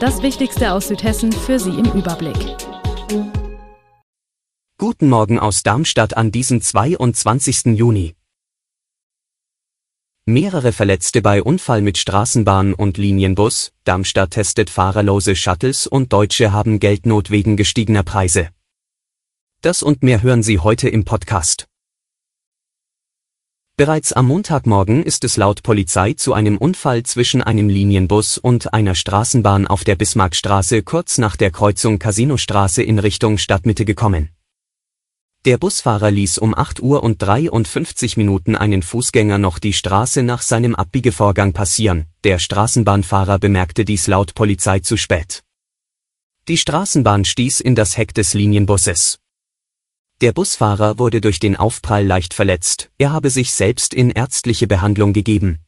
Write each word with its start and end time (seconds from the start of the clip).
Das 0.00 0.22
Wichtigste 0.22 0.72
aus 0.72 0.86
Südhessen 0.86 1.32
für 1.32 1.58
Sie 1.58 1.70
im 1.70 1.86
Überblick. 1.86 2.36
Guten 4.78 5.08
Morgen 5.08 5.40
aus 5.40 5.64
Darmstadt 5.64 6.16
an 6.16 6.30
diesem 6.30 6.60
22. 6.60 7.76
Juni. 7.76 8.14
Mehrere 10.24 10.70
Verletzte 10.70 11.20
bei 11.20 11.42
Unfall 11.42 11.82
mit 11.82 11.98
Straßenbahn 11.98 12.74
und 12.74 12.96
Linienbus, 12.96 13.72
Darmstadt 13.82 14.30
testet 14.30 14.70
fahrerlose 14.70 15.34
Shuttles 15.34 15.88
und 15.88 16.12
Deutsche 16.12 16.52
haben 16.52 16.78
Geldnot 16.78 17.30
wegen 17.30 17.56
gestiegener 17.56 18.04
Preise. 18.04 18.50
Das 19.62 19.82
und 19.82 20.04
mehr 20.04 20.22
hören 20.22 20.44
Sie 20.44 20.60
heute 20.60 20.88
im 20.88 21.04
Podcast. 21.04 21.66
Bereits 23.78 24.12
am 24.12 24.26
Montagmorgen 24.26 25.04
ist 25.04 25.22
es 25.22 25.36
laut 25.36 25.62
Polizei 25.62 26.14
zu 26.14 26.34
einem 26.34 26.58
Unfall 26.58 27.04
zwischen 27.04 27.42
einem 27.42 27.68
Linienbus 27.68 28.36
und 28.36 28.74
einer 28.74 28.96
Straßenbahn 28.96 29.68
auf 29.68 29.84
der 29.84 29.94
Bismarckstraße 29.94 30.82
kurz 30.82 31.16
nach 31.18 31.36
der 31.36 31.52
Kreuzung 31.52 32.00
Casinostraße 32.00 32.82
in 32.82 32.98
Richtung 32.98 33.38
Stadtmitte 33.38 33.84
gekommen. 33.84 34.30
Der 35.44 35.58
Busfahrer 35.58 36.10
ließ 36.10 36.38
um 36.38 36.58
8 36.58 36.82
Uhr 36.82 37.04
und 37.04 37.22
53 37.22 38.16
Minuten 38.16 38.56
einen 38.56 38.82
Fußgänger 38.82 39.38
noch 39.38 39.60
die 39.60 39.72
Straße 39.72 40.24
nach 40.24 40.42
seinem 40.42 40.74
Abbiegevorgang 40.74 41.52
passieren, 41.52 42.06
der 42.24 42.40
Straßenbahnfahrer 42.40 43.38
bemerkte 43.38 43.84
dies 43.84 44.08
laut 44.08 44.34
Polizei 44.34 44.80
zu 44.80 44.96
spät. 44.96 45.44
Die 46.48 46.56
Straßenbahn 46.58 47.24
stieß 47.24 47.60
in 47.60 47.76
das 47.76 47.96
Heck 47.96 48.12
des 48.12 48.34
Linienbusses. 48.34 49.20
Der 50.20 50.32
Busfahrer 50.32 50.98
wurde 50.98 51.20
durch 51.20 51.38
den 51.38 51.54
Aufprall 51.54 52.04
leicht 52.04 52.34
verletzt, 52.34 52.90
er 52.98 53.12
habe 53.12 53.30
sich 53.30 53.52
selbst 53.52 53.94
in 53.94 54.10
ärztliche 54.10 54.66
Behandlung 54.66 55.12
gegeben. 55.12 55.60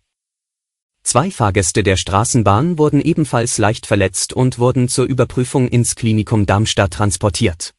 Zwei 1.05 1.31
Fahrgäste 1.31 1.85
der 1.85 1.97
Straßenbahn 1.97 2.77
wurden 2.77 3.01
ebenfalls 3.01 3.59
leicht 3.59 3.87
verletzt 3.87 4.33
und 4.33 4.59
wurden 4.59 4.89
zur 4.89 5.05
Überprüfung 5.07 5.69
ins 5.69 5.95
Klinikum 5.95 6.47
Darmstadt 6.47 6.93
transportiert. 6.93 7.75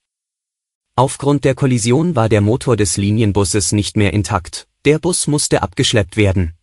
Aufgrund 0.96 1.44
der 1.44 1.56
Kollision 1.56 2.16
war 2.16 2.30
der 2.30 2.40
Motor 2.42 2.78
des 2.78 2.96
Linienbusses 2.96 3.74
nicht 3.74 3.98
mehr 3.98 4.14
intakt, 4.14 4.70
der 4.86 4.98
Bus 5.00 5.28
musste 5.28 5.62
abgeschleppt 5.62 6.16
werden. 6.16 6.54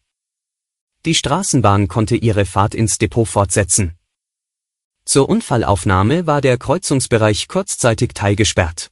Die 1.04 1.14
Straßenbahn 1.14 1.86
konnte 1.86 2.16
ihre 2.16 2.46
Fahrt 2.46 2.74
ins 2.74 2.96
Depot 2.96 3.28
fortsetzen. 3.28 3.92
Zur 5.04 5.28
Unfallaufnahme 5.28 6.26
war 6.26 6.40
der 6.40 6.56
Kreuzungsbereich 6.56 7.46
kurzzeitig 7.46 8.14
teilgesperrt. 8.14 8.90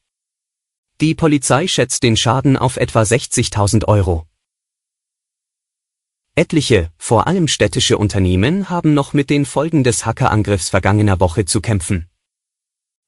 Die 1.02 1.14
Polizei 1.14 1.66
schätzt 1.66 2.02
den 2.02 2.16
Schaden 2.16 2.56
auf 2.56 2.78
etwa 2.78 3.02
60.000 3.02 3.84
Euro. 3.84 4.26
Etliche, 6.34 6.90
vor 6.96 7.26
allem 7.26 7.48
städtische 7.48 7.98
Unternehmen 7.98 8.70
haben 8.70 8.94
noch 8.94 9.12
mit 9.12 9.28
den 9.28 9.44
Folgen 9.44 9.84
des 9.84 10.06
Hackerangriffs 10.06 10.70
vergangener 10.70 11.20
Woche 11.20 11.44
zu 11.44 11.60
kämpfen. 11.60 12.08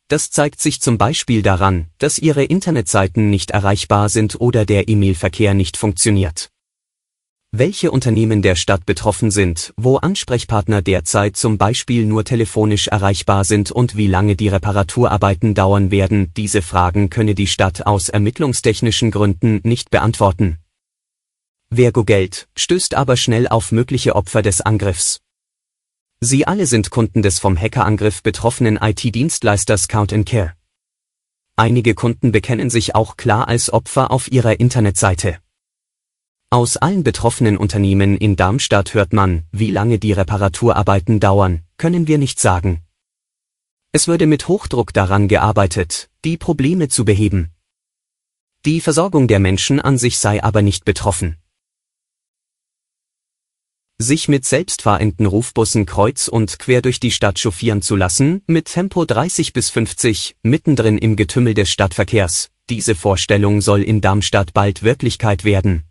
Das 0.09 0.31
zeigt 0.31 0.61
sich 0.61 0.83
zum 0.83 0.99
Beispiel 0.99 1.41
daran, 1.41 1.89
dass 1.97 2.19
ihre 2.19 2.45
Internetseiten 2.45 3.31
nicht 3.31 3.53
erreichbar 3.53 4.11
sind 4.11 4.39
oder 4.39 4.67
der 4.67 4.89
E-Mail-Verkehr 4.89 5.55
nicht 5.55 5.79
funktioniert 5.79 6.51
welche 7.51 7.91
Unternehmen 7.91 8.43
der 8.43 8.57
Stadt 8.57 8.85
betroffen 8.85 9.31
sind, 9.31 9.73
wo 9.77 9.97
Ansprechpartner 9.97 10.83
derzeit 10.83 11.37
zum 11.37 11.57
Beispiel 11.57 12.05
nur 12.05 12.25
telefonisch 12.25 12.89
erreichbar 12.89 13.45
sind 13.45 13.73
und 13.73 13.97
wie 13.97 14.07
lange 14.07 14.37
die 14.37 14.49
Reparaturarbeiten 14.49 15.55
dauern 15.55 15.91
werden, 15.91 16.33
diese 16.37 16.61
Fragen 16.61 17.09
könne 17.09 17.35
die 17.35 17.47
Stadt 17.47 17.87
aus 17.87 18.11
ermittlungstechnischen 18.11 19.11
Gründen 19.11 19.61
nicht 19.65 19.91
beantworten. 19.91 20.59
Vergo 21.71 22.05
Geld 22.05 22.49
stößt 22.57 22.95
aber 22.95 23.17
schnell 23.17 23.49
auf 23.49 23.73
mögliche 23.73 24.15
Opfer 24.15 24.43
des 24.43 24.61
Angriffs. 24.61 25.21
Sie 26.21 26.47
alle 26.47 26.67
sind 26.67 26.91
Kunden 26.91 27.23
des 27.23 27.39
vom 27.39 27.59
Hackerangriff 27.59 28.23
betroffenen 28.23 28.79
IT-Dienstleisters 28.81 29.89
Count 29.89 30.13
Care. 30.27 30.53
Einige 31.57 31.95
Kunden 31.95 32.31
bekennen 32.31 32.69
sich 32.71 32.95
auch 32.95 33.17
klar 33.17 33.49
als 33.49 33.73
Opfer 33.73 34.11
auf 34.11 34.31
ihrer 34.31 34.61
Internetseite. 34.61 35.39
Aus 36.51 36.79
allen 36.79 37.05
betroffenen 37.05 37.59
Unternehmen 37.59 38.17
in 38.17 38.35
Darmstadt 38.35 38.95
hört 38.95 39.13
man, 39.13 39.45
wie 39.53 39.71
lange 39.71 39.99
die 39.99 40.13
Reparaturarbeiten 40.13 41.21
dauern, 41.21 41.63
können 41.77 42.07
wir 42.07 42.17
nicht 42.17 42.41
sagen. 42.41 42.83
Es 43.93 44.09
würde 44.09 44.27
mit 44.27 44.49
Hochdruck 44.49 44.95
daran 44.95 45.29
gearbeitet, 45.29 46.09
die 46.25 46.39
Probleme 46.39 46.89
zu 46.89 47.05
beheben. 47.05 47.51
Die 48.65 48.81
Versorgung 48.81 49.29
der 49.29 49.41
Menschen 49.41 49.79
an 49.79 49.99
sich 49.99 50.17
sei 50.17 50.43
aber 50.43 50.63
nicht 50.63 50.87
betroffen. 50.87 51.37
Sich 53.99 54.29
mit 54.29 54.47
selbstfahrenden 54.47 55.27
Rufbussen 55.27 55.85
kreuz 55.85 56.29
und 56.29 56.59
quer 56.59 56.81
durch 56.81 56.99
die 56.99 57.11
Stadt 57.11 57.39
chauffieren 57.39 57.83
zu 57.83 57.95
lassen, 57.95 58.43
mit 58.47 58.73
Tempo 58.73 59.05
30 59.05 59.53
bis 59.53 59.69
50, 59.69 60.37
mittendrin 60.43 60.97
im 60.97 61.15
Getümmel 61.17 61.53
des 61.53 61.69
Stadtverkehrs, 61.69 62.49
diese 62.71 62.95
Vorstellung 62.95 63.61
soll 63.61 63.83
in 63.83 64.01
Darmstadt 64.01 64.55
bald 64.55 64.83
Wirklichkeit 64.83 65.45
werden. 65.45 65.88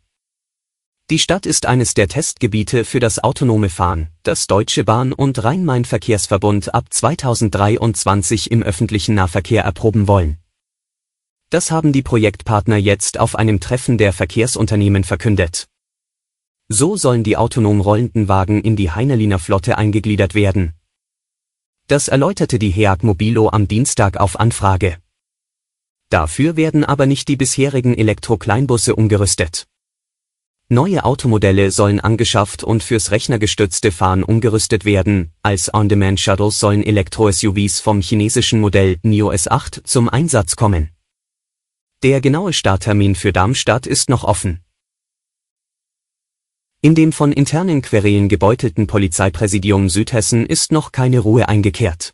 Die 1.10 1.20
Stadt 1.20 1.46
ist 1.46 1.66
eines 1.66 1.94
der 1.94 2.10
Testgebiete 2.10 2.84
für 2.84 3.00
das 3.00 3.24
autonome 3.24 3.70
Fahren, 3.70 4.10
das 4.24 4.46
Deutsche 4.46 4.84
Bahn 4.84 5.14
und 5.14 5.42
Rhein-Main-Verkehrsverbund 5.42 6.74
ab 6.74 6.88
2023 6.90 8.52
im 8.52 8.62
öffentlichen 8.62 9.16
Nahverkehr 9.16 9.64
erproben 9.64 10.10
wollen. 10.10 10.38
Das 11.50 11.72
haben 11.72 11.94
die 11.94 12.02
Projektpartner 12.02 12.76
jetzt 12.76 13.22
auf 13.22 13.38
einem 13.38 13.62
Treffen 13.62 13.98
der 13.98 14.12
Verkehrsunternehmen 14.12 15.06
verkündet. 15.06 15.70
So 16.68 16.98
sollen 16.98 17.24
die 17.24 17.38
autonom 17.38 17.80
rollenden 17.80 18.28
Wagen 18.28 18.62
in 18.62 18.76
die 18.76 18.92
Heineliner 18.92 19.40
Flotte 19.40 19.78
eingegliedert 19.78 20.36
werden. 20.36 20.74
Das 21.88 22.10
erläuterte 22.10 22.60
die 22.60 22.72
HEAG 22.72 23.04
Mobilo 23.04 23.48
am 23.48 23.70
Dienstag 23.70 24.18
auf 24.18 24.38
Anfrage. 24.38 24.98
Dafür 26.10 26.58
werden 26.58 26.84
aber 26.84 27.06
nicht 27.06 27.30
die 27.30 27.38
bisherigen 27.38 27.98
Elektro-Kleinbusse 27.98 28.94
umgerüstet. 28.94 29.68
Neue 30.70 31.06
Automodelle 31.06 31.72
sollen 31.72 32.02
angeschafft 32.02 32.62
und 32.62 32.84
fürs 32.84 33.12
rechnergestützte 33.12 33.90
Fahren 33.90 34.22
umgerüstet 34.22 34.84
werden, 34.84 35.32
als 35.42 35.74
On-Demand-Shuttles 35.74 36.60
sollen 36.60 36.84
Elektro-SUVs 36.84 37.80
vom 37.80 38.02
chinesischen 38.02 38.60
Modell 38.60 38.98
NIO 39.02 39.32
S8 39.32 39.86
zum 39.86 40.10
Einsatz 40.10 40.58
kommen. 40.58 40.90
Der 42.04 42.20
genaue 42.20 42.52
Starttermin 42.52 43.16
für 43.16 43.32
Darmstadt 43.32 43.88
ist 43.88 44.10
noch 44.10 44.26
offen. 44.26 44.60
In 46.82 46.96
dem 46.96 47.14
von 47.14 47.32
internen 47.32 47.82
Querelen 47.82 48.28
gebeutelten 48.28 48.88
Polizeipräsidium 48.88 49.88
Südhessen 49.88 50.46
ist 50.46 50.74
noch 50.74 50.92
keine 50.92 51.20
Ruhe 51.20 51.48
eingekehrt. 51.48 52.14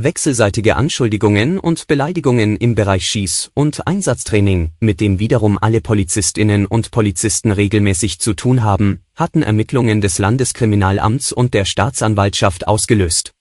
Wechselseitige 0.00 0.76
Anschuldigungen 0.76 1.58
und 1.58 1.88
Beleidigungen 1.88 2.56
im 2.56 2.76
Bereich 2.76 3.02
Schieß- 3.10 3.50
und 3.54 3.84
Einsatztraining, 3.88 4.70
mit 4.78 5.00
dem 5.00 5.18
wiederum 5.18 5.58
alle 5.60 5.80
Polizistinnen 5.80 6.66
und 6.66 6.92
Polizisten 6.92 7.50
regelmäßig 7.50 8.20
zu 8.20 8.34
tun 8.34 8.62
haben, 8.62 9.00
hatten 9.16 9.42
Ermittlungen 9.42 10.00
des 10.00 10.20
Landeskriminalamts 10.20 11.32
und 11.32 11.52
der 11.52 11.64
Staatsanwaltschaft 11.64 12.68
ausgelöst. 12.68 13.32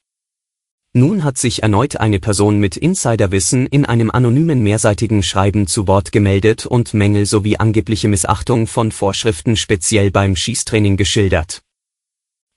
Nun 0.94 1.24
hat 1.24 1.38
sich 1.38 1.62
erneut 1.62 1.98
eine 1.98 2.18
Person 2.20 2.58
mit 2.58 2.76
Insiderwissen 2.76 3.68
in 3.68 3.86
einem 3.86 4.10
anonymen 4.10 4.64
mehrseitigen 4.64 5.22
Schreiben 5.22 5.68
zu 5.68 5.86
Wort 5.86 6.12
gemeldet 6.12 6.66
und 6.66 6.96
Mängel 6.96 7.28
sowie 7.28 7.58
angebliche 7.58 8.08
Missachtung 8.08 8.66
von 8.66 8.92
Vorschriften 8.92 9.58
speziell 9.58 10.10
beim 10.10 10.36
Schießtraining 10.36 10.98
geschildert 10.98 11.62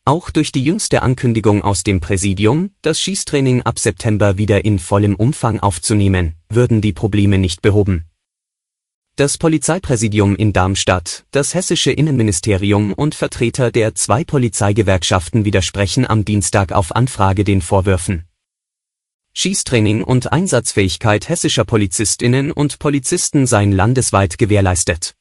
auch 0.05 0.31
durch 0.31 0.52
die 0.52 0.64
jüngste 0.64 1.02
Ankündigung 1.02 1.62
aus 1.62 1.82
dem 1.82 2.00
Präsidium, 2.00 2.70
das 2.82 3.00
Schießtraining 3.00 3.62
ab 3.62 3.79
September 3.79 4.38
wieder 4.38 4.64
in 4.64 4.79
vollem 4.79 5.14
Umfang 5.14 5.61
aufzunehmen, 5.61 6.35
würden 6.49 6.81
die 6.81 6.93
Probleme 6.93 7.38
nicht 7.38 7.62
behoben. 7.62 8.06
Das 9.17 9.37
Polizeipräsidium 9.37 10.35
in 10.35 10.52
Darmstadt, 10.52 11.25
das 11.31 11.55
hessische 11.55 11.93
Innenministerium 11.93 12.93
und 12.94 13.14
Vertreter 13.14 13.70
der 13.70 13.94
zwei 13.94 14.25
Polizeigewerkschaften 14.25 15.44
widersprechen 15.44 16.06
am 16.08 16.25
Dienstag 16.25 16.73
auf 16.73 16.96
Anfrage 16.96 17.44
den 17.44 17.61
Vorwürfen. 17.61 18.25
Schießtraining 19.35 20.03
und 20.03 20.32
Einsatzfähigkeit 20.32 21.29
hessischer 21.29 21.64
Polizistinnen 21.64 22.50
und 22.50 22.79
Polizisten 22.79 23.46
seien 23.46 23.73
landesweit 23.73 24.38
gewährleistet. 24.38 25.14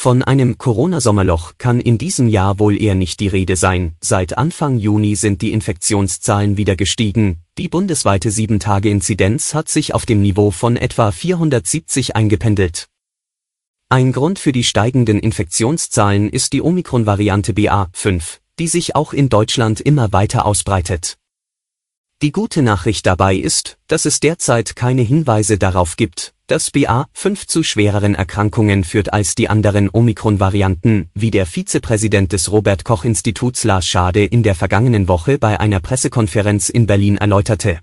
Von 0.00 0.22
einem 0.22 0.58
Corona-Sommerloch 0.58 1.54
kann 1.58 1.80
in 1.80 1.98
diesem 1.98 2.28
Jahr 2.28 2.60
wohl 2.60 2.80
eher 2.80 2.94
nicht 2.94 3.18
die 3.18 3.26
Rede 3.26 3.56
sein. 3.56 3.96
Seit 4.00 4.38
Anfang 4.38 4.78
Juni 4.78 5.16
sind 5.16 5.42
die 5.42 5.50
Infektionszahlen 5.50 6.56
wieder 6.56 6.76
gestiegen. 6.76 7.42
Die 7.58 7.66
bundesweite 7.66 8.28
7-Tage-Inzidenz 8.28 9.54
hat 9.54 9.68
sich 9.68 9.96
auf 9.96 10.06
dem 10.06 10.22
Niveau 10.22 10.52
von 10.52 10.76
etwa 10.76 11.10
470 11.10 12.14
eingependelt. 12.14 12.86
Ein 13.88 14.12
Grund 14.12 14.38
für 14.38 14.52
die 14.52 14.62
steigenden 14.62 15.18
Infektionszahlen 15.18 16.30
ist 16.30 16.52
die 16.52 16.62
Omikron-Variante 16.62 17.50
BA5, 17.50 18.38
die 18.60 18.68
sich 18.68 18.94
auch 18.94 19.12
in 19.12 19.28
Deutschland 19.28 19.80
immer 19.80 20.12
weiter 20.12 20.46
ausbreitet. 20.46 21.18
Die 22.22 22.30
gute 22.30 22.62
Nachricht 22.62 23.04
dabei 23.04 23.34
ist, 23.34 23.78
dass 23.88 24.04
es 24.04 24.20
derzeit 24.20 24.76
keine 24.76 25.02
Hinweise 25.02 25.58
darauf 25.58 25.96
gibt, 25.96 26.34
dass 26.48 26.72
BA5 26.72 27.46
zu 27.46 27.62
schwereren 27.62 28.14
Erkrankungen 28.14 28.82
führt 28.82 29.12
als 29.12 29.34
die 29.34 29.48
anderen 29.48 29.90
Omikron-Varianten, 29.90 31.10
wie 31.14 31.30
der 31.30 31.46
Vizepräsident 31.46 32.32
des 32.32 32.50
Robert 32.50 32.84
Koch 32.84 33.04
Instituts 33.04 33.64
Lars 33.64 33.86
Schade 33.86 34.24
in 34.24 34.42
der 34.42 34.54
vergangenen 34.54 35.08
Woche 35.08 35.38
bei 35.38 35.60
einer 35.60 35.78
Pressekonferenz 35.78 36.70
in 36.70 36.86
Berlin 36.86 37.18
erläuterte. 37.18 37.80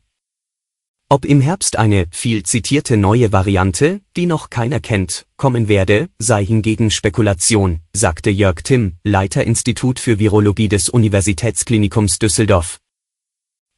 Ob 1.07 1.23
im 1.23 1.39
Herbst 1.39 1.77
eine 1.77 2.07
viel 2.09 2.41
zitierte 2.41 2.97
neue 2.97 3.31
Variante, 3.31 4.01
die 4.17 4.25
noch 4.25 4.49
keiner 4.49 4.79
kennt, 4.79 5.27
kommen 5.37 5.67
werde, 5.67 6.09
sei 6.17 6.43
hingegen 6.43 6.89
Spekulation, 6.89 7.81
sagte 7.93 8.31
Jörg 8.31 8.63
Timm, 8.63 8.97
Leiter 9.03 9.43
Institut 9.43 9.99
für 9.99 10.17
Virologie 10.17 10.67
des 10.67 10.89
Universitätsklinikums 10.89 12.17
Düsseldorf. 12.17 12.79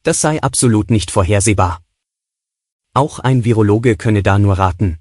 Das 0.04 0.22
sei 0.22 0.42
absolut 0.42 0.90
nicht 0.90 1.10
vorhersehbar. 1.10 1.82
Auch 2.98 3.20
ein 3.20 3.44
Virologe 3.44 3.96
könne 3.96 4.24
da 4.24 4.40
nur 4.40 4.58
raten. 4.58 4.98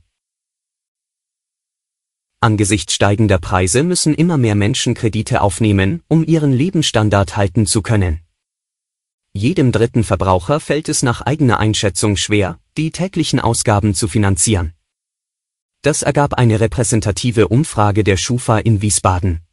Angesichts 2.39 2.93
steigender 2.93 3.39
Preise 3.39 3.81
müssen 3.81 4.13
immer 4.13 4.37
mehr 4.37 4.53
Menschen 4.53 4.93
Kredite 4.93 5.41
aufnehmen, 5.41 6.03
um 6.07 6.23
ihren 6.23 6.53
Lebensstandard 6.53 7.35
halten 7.37 7.65
zu 7.65 7.81
können. 7.81 8.19
Jedem 9.33 9.71
dritten 9.71 10.03
Verbraucher 10.03 10.59
fällt 10.59 10.89
es 10.89 11.01
nach 11.01 11.21
eigener 11.21 11.59
Einschätzung 11.59 12.17
schwer, 12.17 12.59
die 12.77 12.91
täglichen 12.91 13.39
Ausgaben 13.39 13.95
zu 13.95 14.07
finanzieren. 14.07 14.73
Das 15.81 16.03
ergab 16.03 16.35
eine 16.35 16.59
repräsentative 16.59 17.47
Umfrage 17.47 18.03
der 18.03 18.17
Schufa 18.17 18.59
in 18.59 18.83
Wiesbaden. 18.83 19.46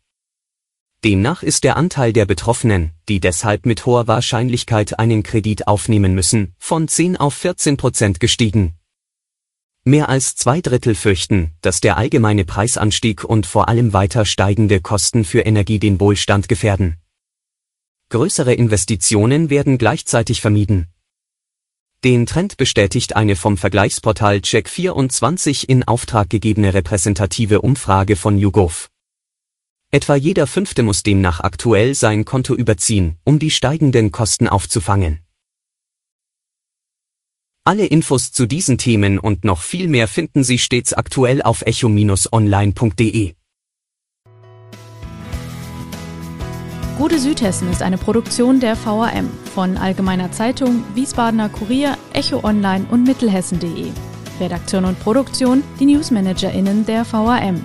Demnach 1.04 1.42
ist 1.42 1.64
der 1.64 1.76
Anteil 1.76 2.14
der 2.14 2.24
Betroffenen, 2.24 2.92
die 3.10 3.20
deshalb 3.20 3.66
mit 3.66 3.84
hoher 3.84 4.06
Wahrscheinlichkeit 4.06 4.98
einen 4.98 5.22
Kredit 5.22 5.68
aufnehmen 5.68 6.14
müssen, 6.14 6.54
von 6.56 6.88
10 6.88 7.18
auf 7.18 7.34
14 7.34 7.76
Prozent 7.76 8.20
gestiegen. 8.20 8.78
Mehr 9.84 10.08
als 10.08 10.34
zwei 10.34 10.62
Drittel 10.62 10.94
fürchten, 10.94 11.52
dass 11.60 11.82
der 11.82 11.98
allgemeine 11.98 12.46
Preisanstieg 12.46 13.22
und 13.22 13.44
vor 13.44 13.68
allem 13.68 13.92
weiter 13.92 14.24
steigende 14.24 14.80
Kosten 14.80 15.24
für 15.24 15.40
Energie 15.40 15.78
den 15.78 16.00
Wohlstand 16.00 16.48
gefährden. 16.48 16.96
Größere 18.08 18.54
Investitionen 18.54 19.50
werden 19.50 19.76
gleichzeitig 19.76 20.40
vermieden. 20.40 20.86
Den 22.02 22.24
Trend 22.24 22.56
bestätigt 22.56 23.14
eine 23.14 23.36
vom 23.36 23.58
Vergleichsportal 23.58 24.36
Check24 24.36 25.68
in 25.68 25.84
Auftrag 25.84 26.30
gegebene 26.30 26.72
repräsentative 26.72 27.60
Umfrage 27.60 28.16
von 28.16 28.38
YouGov. 28.38 28.88
Etwa 29.94 30.16
jeder 30.16 30.48
Fünfte 30.48 30.82
muss 30.82 31.04
demnach 31.04 31.38
aktuell 31.38 31.94
sein 31.94 32.24
Konto 32.24 32.56
überziehen, 32.56 33.14
um 33.22 33.38
die 33.38 33.52
steigenden 33.52 34.10
Kosten 34.10 34.48
aufzufangen. 34.48 35.20
Alle 37.62 37.86
Infos 37.86 38.32
zu 38.32 38.46
diesen 38.46 38.76
Themen 38.76 39.20
und 39.20 39.44
noch 39.44 39.60
viel 39.60 39.86
mehr 39.86 40.08
finden 40.08 40.42
Sie 40.42 40.58
stets 40.58 40.94
aktuell 40.94 41.42
auf 41.42 41.62
echo-online.de. 41.62 43.34
Gute 46.98 47.18
Südhessen 47.20 47.70
ist 47.70 47.82
eine 47.82 47.96
Produktion 47.96 48.58
der 48.58 48.76
VAM 48.76 49.30
von 49.54 49.76
Allgemeiner 49.76 50.32
Zeitung, 50.32 50.82
Wiesbadener 50.96 51.50
Kurier, 51.50 51.96
Echo 52.12 52.42
Online 52.42 52.84
und 52.90 53.04
Mittelhessen.de. 53.04 53.92
Redaktion 54.40 54.86
und 54.86 54.98
Produktion 54.98 55.62
die 55.78 55.86
NewsmanagerInnen 55.86 56.84
der 56.84 57.04
VAM. 57.04 57.64